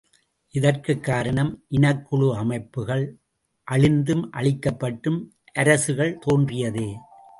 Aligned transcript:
இதற்குக் 0.49 1.03
காரணம் 1.03 1.63
இனக்குழு 1.71 2.35
அமைப்புகள், 2.35 3.19
அழிந்தும், 3.71 4.29
அழிக்கப்பட்டும் 4.31 5.27
அரசுகள் 5.53 6.17
தோன்றியதே. 6.19 6.95